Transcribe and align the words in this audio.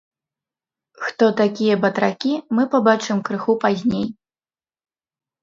Хто 1.09 1.25
такія 1.41 1.75
батракі, 1.83 2.33
мы 2.61 2.67
пабачым 2.73 3.17
крыху 3.29 3.57
пазней. 3.67 4.09